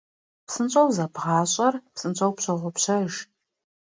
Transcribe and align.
Псынщӏэу 0.45 0.89
зэбгъащӏэр 0.95 1.75
псынщӏэу 1.93 2.35
пщогъупщэж. 2.37 3.13